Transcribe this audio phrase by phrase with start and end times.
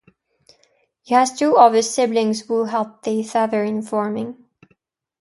[1.03, 4.35] He has two other siblings who help their father in farming.